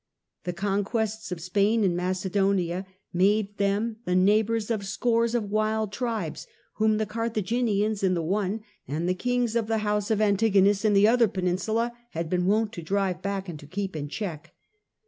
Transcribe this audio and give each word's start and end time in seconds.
The 0.45 0.53
conquests 0.53 1.31
of 1.31 1.39
Spain 1.39 1.83
and 1.83 1.95
Macedonia 1.95 2.87
made 3.13 3.59
them 3.59 3.97
the 4.05 4.15
neighbours 4.15 4.71
of 4.71 4.83
scores 4.83 5.35
of 5.35 5.51
wild 5.51 5.93
tribes, 5.93 6.47
whom 6.77 6.97
the 6.97 7.05
Carthaginians 7.05 8.01
in 8.01 8.15
the 8.15 8.23
one 8.23 8.61
and 8.87 9.07
the 9.07 9.13
kings 9.13 9.55
of 9.55 9.67
the 9.67 9.77
house 9.85 10.09
of 10.09 10.19
Antigonus 10.19 10.83
in 10.83 10.93
the 10.95 11.07
other 11.07 11.27
peninsula 11.27 11.93
had 12.13 12.31
been 12.31 12.47
wont 12.47 12.73
to 12.73 12.81
drive 12.81 13.21
back 13.21 13.47
and 13.47 13.59
to 13.59 13.67
keep 13.67 13.95
in 13.95 14.07
check. 14.09 14.55